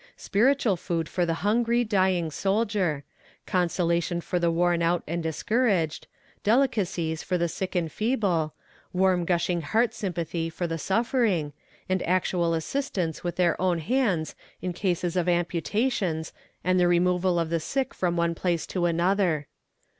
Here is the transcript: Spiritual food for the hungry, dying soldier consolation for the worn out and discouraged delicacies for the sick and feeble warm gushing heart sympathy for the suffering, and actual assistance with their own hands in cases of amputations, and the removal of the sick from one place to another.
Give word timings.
Spiritual 0.17 0.77
food 0.77 1.07
for 1.07 1.27
the 1.27 1.35
hungry, 1.45 1.83
dying 1.83 2.31
soldier 2.31 3.03
consolation 3.45 4.19
for 4.19 4.39
the 4.39 4.49
worn 4.49 4.81
out 4.81 5.03
and 5.05 5.21
discouraged 5.21 6.07
delicacies 6.43 7.21
for 7.21 7.37
the 7.37 7.47
sick 7.47 7.75
and 7.75 7.91
feeble 7.91 8.55
warm 8.93 9.25
gushing 9.25 9.61
heart 9.61 9.93
sympathy 9.93 10.49
for 10.49 10.65
the 10.65 10.79
suffering, 10.79 11.53
and 11.87 12.01
actual 12.01 12.55
assistance 12.55 13.23
with 13.23 13.35
their 13.35 13.61
own 13.61 13.77
hands 13.77 14.33
in 14.59 14.73
cases 14.73 15.15
of 15.15 15.29
amputations, 15.29 16.33
and 16.63 16.79
the 16.79 16.87
removal 16.87 17.37
of 17.37 17.51
the 17.51 17.59
sick 17.59 17.93
from 17.93 18.17
one 18.17 18.33
place 18.33 18.65
to 18.65 18.87
another. 18.87 19.45